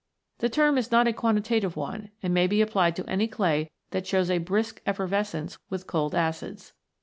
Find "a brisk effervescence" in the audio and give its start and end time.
4.31-5.59